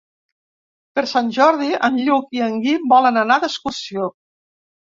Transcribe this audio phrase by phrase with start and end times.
[0.99, 4.13] Per Sant Jordi en Lluc i en Guim volen anar d'excursió.